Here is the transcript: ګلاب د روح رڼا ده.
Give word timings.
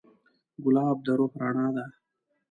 ګلاب 0.63 0.97
د 1.05 1.07
روح 1.19 1.33
رڼا 1.41 1.67
ده. 1.75 1.85